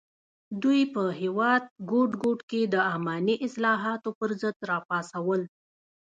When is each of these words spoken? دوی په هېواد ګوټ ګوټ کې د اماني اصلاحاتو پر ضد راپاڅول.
دوی 0.63 0.81
په 0.93 1.01
هېواد 1.21 1.63
ګوټ 1.91 2.11
ګوټ 2.23 2.39
کې 2.49 2.61
د 2.73 2.75
اماني 2.93 3.35
اصلاحاتو 3.47 4.09
پر 4.19 4.29
ضد 4.41 4.57
راپاڅول. 4.71 5.41